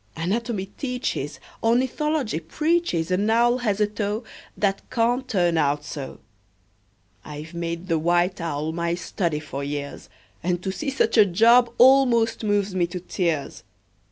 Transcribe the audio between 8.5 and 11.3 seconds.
my study for years, And to see such a